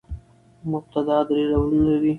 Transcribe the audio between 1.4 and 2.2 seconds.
ډولونه لري.